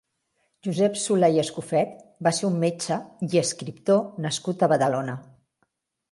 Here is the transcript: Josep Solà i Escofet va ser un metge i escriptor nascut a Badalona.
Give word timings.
Josep 0.67 0.95
Solà 1.01 1.27
i 1.33 1.41
Escofet 1.41 1.91
va 2.27 2.33
ser 2.37 2.47
un 2.49 2.57
metge 2.63 2.97
i 3.27 3.41
escriptor 3.41 4.01
nascut 4.27 4.65
a 4.65 4.71
Badalona. 4.73 5.15